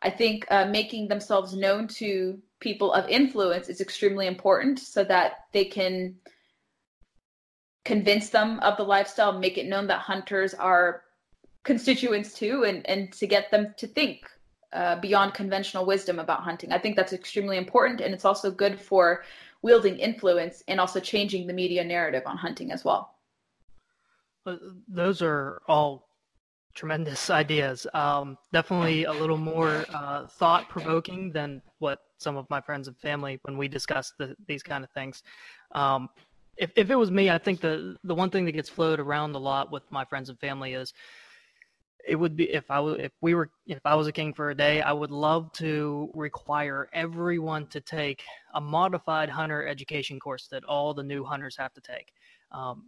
[0.00, 5.44] I think uh, making themselves known to people of influence is extremely important so that
[5.52, 6.16] they can
[7.84, 11.02] convince them of the lifestyle, make it known that hunters are
[11.62, 14.26] constituents too, and, and to get them to think
[14.72, 16.72] uh, beyond conventional wisdom about hunting.
[16.72, 19.24] I think that's extremely important, and it's also good for
[19.62, 23.14] wielding influence and also changing the media narrative on hunting as well.
[24.88, 26.08] Those are all
[26.74, 27.86] tremendous ideas.
[27.94, 32.96] Um, definitely a little more uh, thought provoking than what some of my friends and
[32.96, 35.22] family when we discuss the, these kind of things.
[35.72, 36.08] Um,
[36.56, 39.34] if, if it was me, I think the the one thing that gets floated around
[39.34, 40.94] a lot with my friends and family is
[42.06, 44.50] it would be if I was if we were if I was a king for
[44.50, 48.22] a day, I would love to require everyone to take
[48.54, 52.12] a modified hunter education course that all the new hunters have to take.
[52.52, 52.84] Um,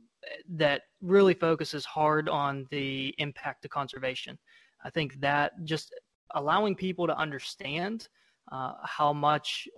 [0.49, 4.39] that really focuses hard on the impact to conservation.
[4.85, 5.95] I think that just
[6.35, 8.09] allowing people to understand
[8.53, 9.69] uh, how much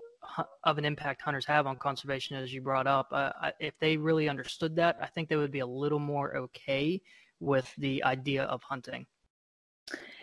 [0.65, 4.29] of an impact hunters have on conservation, as you brought up, uh, if they really
[4.29, 7.01] understood that, I think they would be a little more okay
[7.41, 9.07] with the idea of hunting.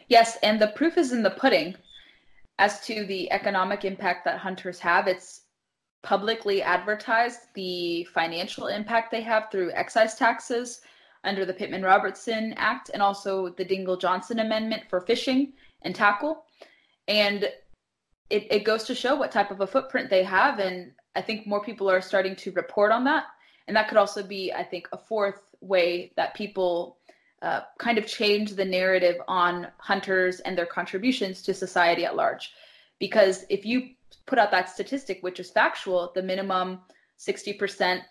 [0.07, 1.75] Yes, and the proof is in the pudding
[2.59, 5.07] as to the economic impact that hunters have.
[5.07, 5.41] It's
[6.01, 10.81] publicly advertised the financial impact they have through excise taxes
[11.23, 16.45] under the Pittman Robertson Act and also the Dingell Johnson Amendment for fishing and tackle.
[17.07, 17.43] And
[18.29, 20.59] it, it goes to show what type of a footprint they have.
[20.59, 23.25] And I think more people are starting to report on that.
[23.67, 26.96] And that could also be, I think, a fourth way that people
[27.41, 32.51] uh, kind of change the narrative on hunters and their contributions to society at large.
[32.99, 33.91] Because if you
[34.25, 36.79] put out that statistic, which is factual, the minimum
[37.19, 38.01] 60%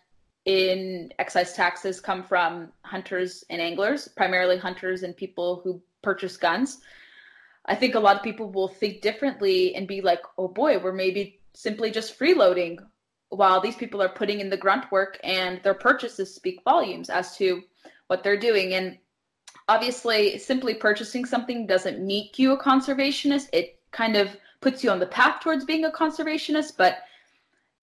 [0.45, 6.79] in excise taxes come from hunters and anglers, primarily hunters and people who purchase guns.
[7.67, 10.93] I think a lot of people will think differently and be like, oh boy, we're
[10.93, 12.79] maybe simply just freeloading
[13.31, 17.37] while these people are putting in the grunt work and their purchases speak volumes as
[17.37, 17.63] to
[18.07, 18.75] what they're doing.
[18.75, 18.99] And
[19.69, 24.29] obviously simply purchasing something doesn't make you a conservationist it kind of
[24.61, 26.99] puts you on the path towards being a conservationist but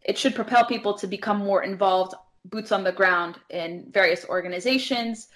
[0.06, 2.14] it should propel people to become more involved
[2.46, 5.30] boots on the ground in various organizations,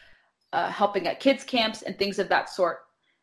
[0.54, 2.80] uh, helping at kids camps and things of that sort.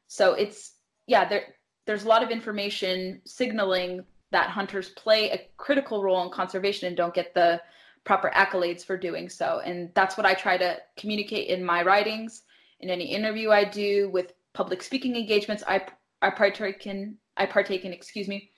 [0.07, 0.73] So it's
[1.07, 1.55] yeah, there
[1.87, 6.97] there's a lot of information signaling that hunters play a critical role in conservation and
[6.97, 7.61] don't get the
[8.05, 9.61] proper accolades for doing so.
[9.65, 12.43] And that's what I try to communicate in my writings,
[12.81, 15.85] in any interview I do, with public speaking engagements I
[16.23, 18.51] I partake in I partake in, excuse me,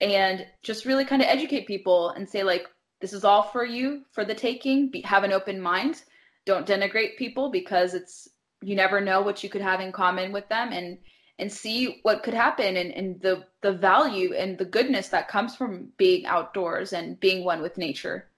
[0.00, 2.66] and just really kind of educate people and say like
[3.00, 4.90] this is all for you for the taking.
[4.90, 6.04] Be, have an open mind.
[6.46, 8.28] Don't denigrate people because it's
[8.62, 10.98] you never know what you could have in common with them and
[11.38, 15.56] and see what could happen and, and the the value and the goodness that comes
[15.56, 18.29] from being outdoors and being one with nature.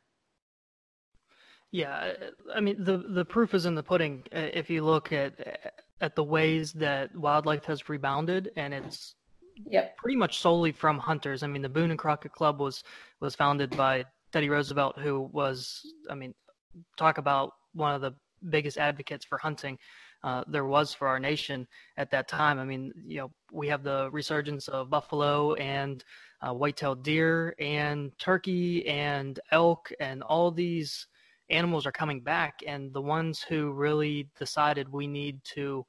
[1.73, 2.13] Yeah,
[2.55, 4.23] I mean the the proof is in the pudding.
[4.31, 9.15] If you look at at the ways that wildlife has rebounded, and it's
[9.57, 9.97] yep.
[9.97, 11.43] pretty much solely from hunters.
[11.43, 12.85] I mean, the Boone and Crockett Club was
[13.21, 16.35] was founded by Teddy Roosevelt, who was, I mean,
[16.97, 18.15] talk about one of the
[18.51, 19.79] biggest advocates for hunting
[20.25, 21.67] uh, there was for our nation
[21.97, 22.59] at that time.
[22.59, 26.05] I mean, you know, we have the resurgence of buffalo and
[26.41, 31.07] uh, white-tailed deer and turkey and elk, and all these
[31.53, 32.61] animals are coming back.
[32.67, 35.85] And the ones who really decided we need to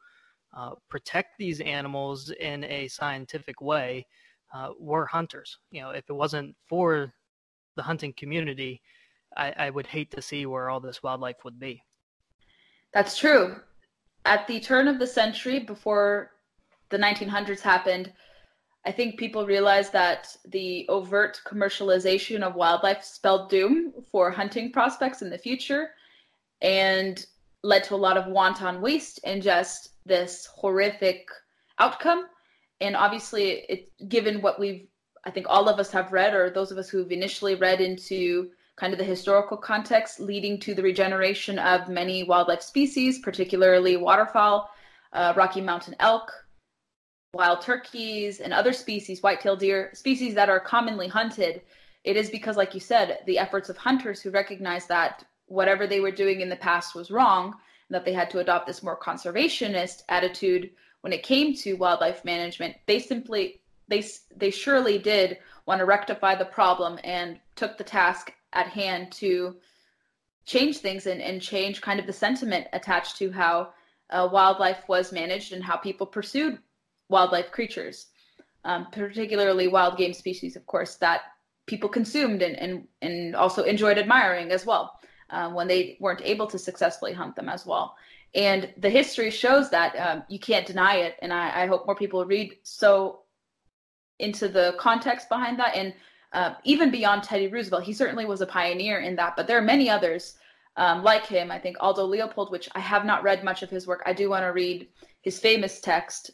[0.56, 4.06] uh, protect these animals in a scientific way
[4.54, 5.58] uh, were hunters.
[5.72, 7.12] You know, if it wasn't for
[7.76, 8.82] the hunting community,
[9.36, 11.82] I, I would hate to see where all this wildlife would be.
[12.94, 13.56] That's true.
[14.26, 16.32] At the turn of the century, before
[16.90, 18.14] the 1900s happened,
[18.86, 25.22] I think people realized that the overt commercialization of wildlife spelled doom for hunting prospects
[25.22, 25.92] in the future
[26.62, 27.26] and
[27.64, 31.28] led to a lot of wanton waste and just this horrific
[31.80, 32.26] outcome.
[32.82, 34.88] And obviously, it given what we've,
[35.24, 38.50] I think all of us have read, or those of us who've initially read into
[38.76, 44.70] kind of the historical context leading to the regeneration of many wildlife species, particularly waterfowl,
[45.14, 46.34] uh, Rocky Mountain elk,
[47.34, 51.62] wild turkeys, and other species, white-tailed deer, species that are commonly hunted.
[52.04, 56.00] It is because, like you said, the efforts of hunters who recognize that whatever they
[56.00, 58.98] were doing in the past was wrong and that they had to adopt this more
[58.98, 60.70] conservationist attitude
[61.02, 62.76] when it came to wildlife management.
[62.86, 64.04] They simply they
[64.36, 69.58] they surely did want to rectify the problem and took the task at hand to
[70.46, 73.74] change things and, and change kind of the sentiment attached to how
[74.10, 76.60] uh, wildlife was managed and how people pursued
[77.14, 78.08] wildlife creatures,
[78.66, 81.22] um, particularly wild game species, of course, that
[81.66, 85.00] people consumed and, and, and also enjoyed admiring as well
[85.30, 87.96] um, when they weren't able to successfully hunt them as well.
[88.36, 91.16] And the history shows that um, you can't deny it.
[91.22, 93.20] And I, I, hope more people read so
[94.18, 95.76] into the context behind that.
[95.76, 95.94] And
[96.34, 99.36] uh, even beyond Teddy Roosevelt, he certainly was a pioneer in that.
[99.36, 100.36] But there are many others
[100.78, 101.52] um, like him.
[101.52, 104.02] I think Aldo Leopold, which I have not read much of his work.
[104.08, 104.88] I do want to read
[105.22, 106.32] his famous text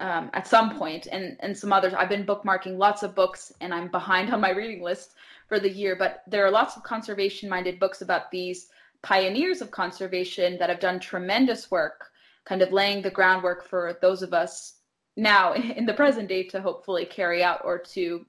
[0.00, 1.94] um, at some point, and and some others.
[1.94, 5.14] I've been bookmarking lots of books, and I'm behind on my reading list
[5.48, 8.68] for the year, but there are lots of conservation minded books about these
[9.02, 12.10] pioneers of conservation that have done tremendous work,
[12.44, 14.74] kind of laying the groundwork for those of us
[15.16, 18.24] now in the present day to hopefully carry out or to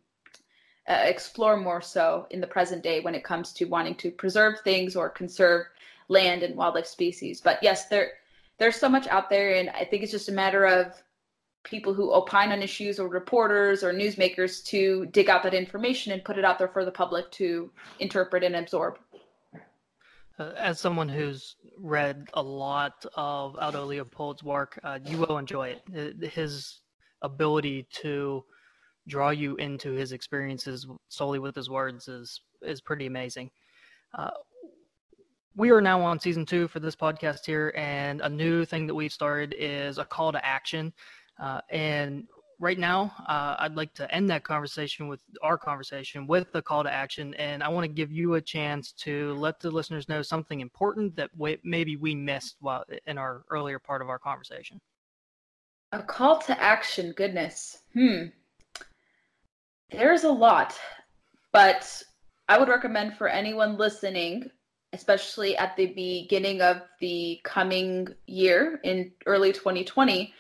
[0.88, 4.60] uh, explore more so in the present day when it comes to wanting to preserve
[4.62, 5.68] things or conserve
[6.08, 7.42] land and wildlife species.
[7.42, 8.14] But yes, there
[8.58, 11.02] there's so much out there, and I think it's just a matter of
[11.64, 16.24] people who opine on issues or reporters or newsmakers to dig out that information and
[16.24, 18.98] put it out there for the public to interpret and absorb.
[20.40, 25.76] Uh, as someone who's read a lot of Aldo Leopold's work, uh, you will enjoy
[25.92, 26.32] it.
[26.32, 26.80] His
[27.22, 28.46] ability to
[29.08, 33.52] draw you into his experiences solely with his words is is pretty amazing.
[34.18, 34.30] Uh,
[35.56, 38.96] we are now on season two for this podcast here, and a new thing that
[38.96, 40.94] we've started is a call to action.
[41.40, 42.28] Uh, and
[42.60, 46.84] right now, uh, I'd like to end that conversation with our conversation with the call
[46.84, 47.34] to action.
[47.36, 51.16] And I want to give you a chance to let the listeners know something important
[51.16, 54.80] that we, maybe we missed while in our earlier part of our conversation.
[55.92, 57.80] A call to action, goodness.
[57.94, 58.26] Hmm.
[59.92, 60.78] There's a lot,
[61.52, 62.04] but
[62.48, 64.52] I would recommend for anyone listening,
[64.94, 70.32] especially at the beginning of the coming year in early 2020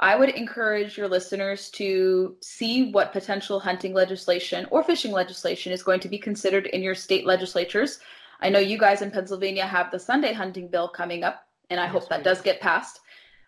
[0.00, 5.84] I would encourage your listeners to see what potential hunting legislation or fishing legislation is
[5.84, 8.00] going to be considered in your state legislatures.
[8.40, 11.84] I know you guys in Pennsylvania have the Sunday hunting bill coming up, and I
[11.84, 13.00] yes, hope that does get passed.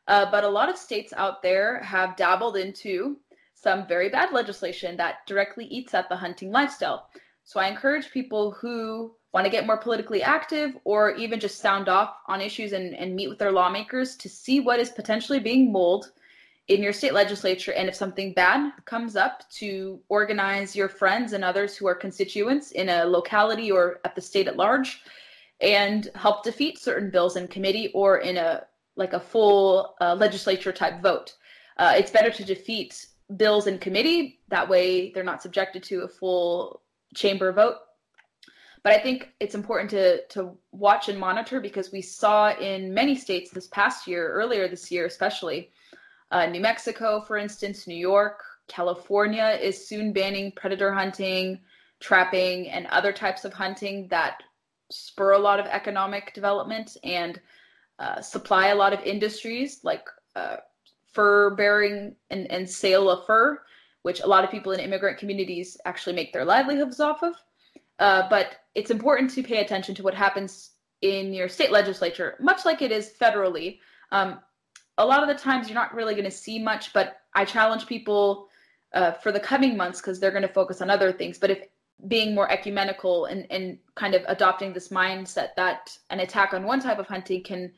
[0.07, 3.17] Uh, but a lot of states out there have dabbled into
[3.55, 7.09] some very bad legislation that directly eats at the hunting lifestyle.
[7.43, 11.89] So I encourage people who want to get more politically active or even just sound
[11.89, 15.73] off on issues and, and meet with their lawmakers to see what is potentially being
[15.73, 16.13] mulled
[16.69, 21.45] in your state legislature and if something bad comes up to organize your friends and
[21.45, 25.01] others who are constituents in a locality or at the state at large
[25.61, 28.65] and help defeat certain bills in committee or in a
[28.97, 31.35] like a full uh, legislature type vote.
[31.77, 33.07] Uh, it's better to defeat
[33.37, 34.41] bills in committee.
[34.49, 36.83] That way they're not subjected to a full
[37.15, 37.77] chamber vote.
[38.83, 43.17] But i think it's important to to watch and monitor because we saw in many
[43.17, 45.73] states this past year earlier this year especially
[46.31, 51.61] uh, New Mexico, for instance, New York, California is soon banning predator hunting,
[52.01, 54.43] trapping, and other types of hunting that
[54.91, 57.41] spur a lot of economic development and
[57.99, 60.05] uh, supply a lot of industries like
[60.35, 60.57] uh,
[61.13, 63.61] fur bearing and, and sale of fur,
[64.03, 67.35] which a lot of people in immigrant communities actually make their livelihoods off of.
[67.99, 72.65] Uh, but it's important to pay attention to what happens in your state legislature, much
[72.65, 73.79] like it is federally.
[74.13, 74.41] Um,
[74.99, 77.87] a lot of the times you're not really going to see much, but I challenge
[77.87, 78.49] people
[78.95, 81.39] uh, for the coming months because they're going to focus on other things.
[81.39, 81.67] But if
[82.09, 86.81] being more ecumenical and, and kind of adopting this mindset that an attack on one
[86.81, 87.73] type of hunting can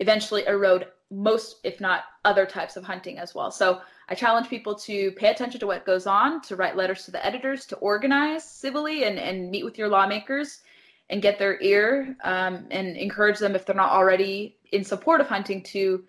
[0.00, 3.50] eventually erode most, if not other types of hunting as well.
[3.50, 7.10] So I challenge people to pay attention to what goes on, to write letters to
[7.10, 10.60] the editors, to organize civilly and, and meet with your lawmakers
[11.10, 15.26] and get their ear um, and encourage them if they're not already in support of
[15.26, 16.04] hunting to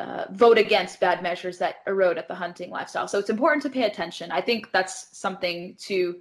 [0.00, 3.06] uh, vote against bad measures that erode at the hunting lifestyle.
[3.06, 4.32] So it's important to pay attention.
[4.32, 6.16] I think that's something to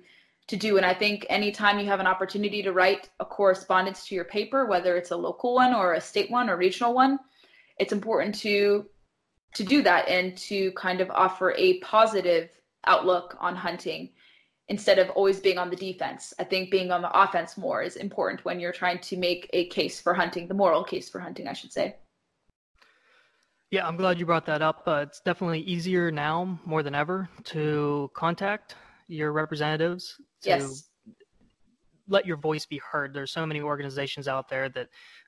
[0.48, 0.78] to do.
[0.78, 4.66] And I think anytime you have an opportunity to write a correspondence to your paper,
[4.66, 7.20] whether it's a local one or a state one or regional one,
[7.78, 8.86] it's important to
[9.56, 12.50] to do that and to kind of offer a positive
[12.86, 14.10] outlook on hunting
[14.68, 16.34] instead of always being on the defense.
[16.38, 19.68] I think being on the offense more is important when you're trying to make a
[19.68, 21.96] case for hunting, the moral case for hunting, I should say.
[23.72, 24.84] Yeah, I'm glad you brought that up.
[24.88, 28.76] Uh, it's definitely easier now more than ever to contact
[29.07, 30.89] your representatives to yes.
[32.07, 33.13] let your voice be heard.
[33.13, 34.88] There's so many organizations out there that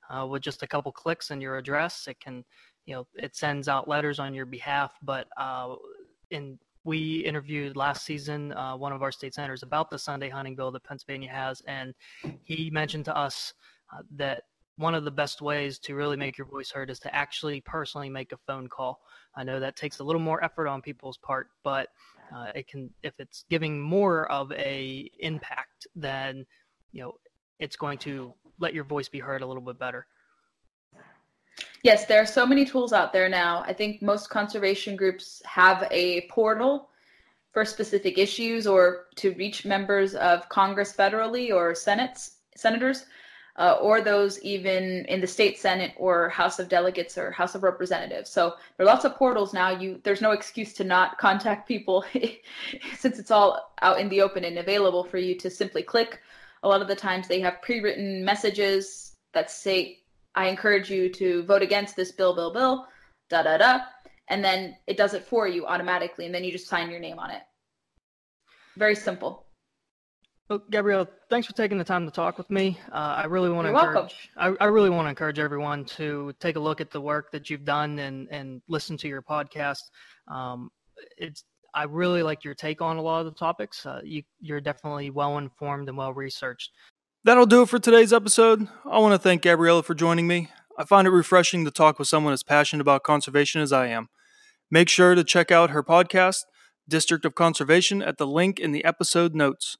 [0.09, 2.43] uh, with just a couple clicks in your address, it can,
[2.85, 4.91] you know, it sends out letters on your behalf.
[5.03, 5.75] But uh,
[6.31, 10.55] in we interviewed last season uh, one of our state senators about the Sunday hunting
[10.55, 11.93] bill that Pennsylvania has, and
[12.43, 13.53] he mentioned to us
[13.93, 14.43] uh, that
[14.81, 18.09] one of the best ways to really make your voice heard is to actually personally
[18.09, 18.99] make a phone call.
[19.35, 21.87] I know that takes a little more effort on people's part, but
[22.35, 26.45] uh, it can if it's giving more of a impact, then
[26.91, 27.13] you know
[27.59, 30.07] it's going to let your voice be heard a little bit better.
[31.83, 33.63] Yes, there are so many tools out there now.
[33.67, 36.89] I think most conservation groups have a portal
[37.51, 43.05] for specific issues or to reach members of Congress federally or senates senators
[43.57, 47.63] uh, or those even in the state senate or house of delegates or house of
[47.63, 48.29] representatives.
[48.29, 49.69] So there are lots of portals now.
[49.69, 52.05] You there's no excuse to not contact people
[52.97, 56.19] since it's all out in the open and available for you to simply click.
[56.63, 59.99] A lot of the times they have pre-written messages that say
[60.35, 62.87] i encourage you to vote against this bill bill bill
[63.29, 63.79] da da da
[64.29, 67.19] and then it does it for you automatically and then you just sign your name
[67.19, 67.41] on it.
[68.77, 69.45] Very simple
[70.51, 72.77] well, Gabrielle, thanks for taking the time to talk with me.
[72.91, 74.29] Uh, I really want to encourage.
[74.35, 77.49] I, I, really want to encourage everyone to take a look at the work that
[77.49, 79.83] you've done and and listen to your podcast.
[80.27, 80.69] Um,
[81.17, 83.85] it's I really like your take on a lot of the topics.
[83.85, 86.71] Uh, you, you're definitely well informed and well researched.
[87.23, 88.67] That'll do it for today's episode.
[88.83, 90.49] I want to thank Gabriella for joining me.
[90.77, 94.09] I find it refreshing to talk with someone as passionate about conservation as I am.
[94.69, 96.41] Make sure to check out her podcast,
[96.89, 99.77] District of Conservation, at the link in the episode notes.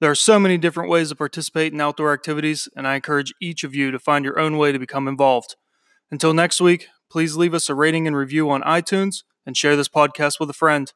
[0.00, 3.64] There are so many different ways to participate in outdoor activities, and I encourage each
[3.64, 5.56] of you to find your own way to become involved.
[6.10, 9.88] Until next week, please leave us a rating and review on iTunes and share this
[9.88, 10.90] podcast with a friend.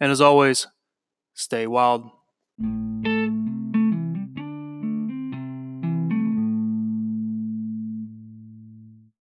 [0.00, 0.66] And as always,
[1.32, 2.10] stay wild.